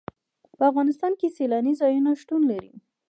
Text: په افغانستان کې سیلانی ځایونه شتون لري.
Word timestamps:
په 0.57 0.63
افغانستان 0.71 1.11
کې 1.19 1.33
سیلانی 1.37 1.73
ځایونه 1.81 2.09
شتون 2.21 2.41
لري. 2.51 2.73